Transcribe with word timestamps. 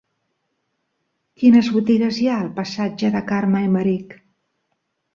Quines 1.43 1.69
botigues 1.77 2.19
hi 2.23 2.27
ha 2.33 2.39
al 2.47 2.51
passatge 2.59 3.15
de 3.19 3.25
Carme 3.31 3.65
Aymerich? 3.65 4.21